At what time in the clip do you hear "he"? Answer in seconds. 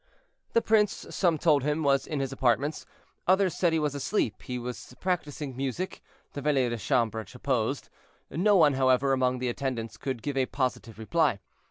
3.71-3.77, 4.41-4.57